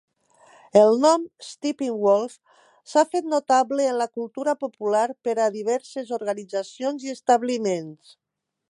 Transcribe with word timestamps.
El 0.83 0.95
nom 1.01 1.27
"Steppenwolf" 1.47 2.39
s'ha 2.93 3.05
fet 3.11 3.29
notable 3.35 3.87
en 3.91 4.01
la 4.03 4.09
cultura 4.21 4.57
popular 4.65 5.07
per 5.29 5.37
a 5.47 5.55
diverses 5.61 6.19
organitzacions 6.21 7.09
i 7.11 7.17
establiments. 7.19 8.17